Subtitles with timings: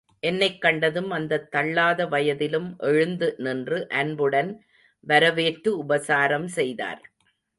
[0.23, 4.51] என்னைக் கண்டதும் அந்தத் தள்ளாத வயதிலும் எழுந்து நின்று அன்புடன்
[5.03, 7.01] வரவேற்று உபசாரம் செய்தார்.